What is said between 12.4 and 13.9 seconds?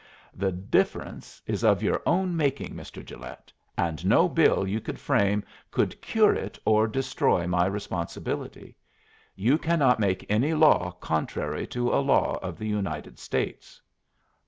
of the United States."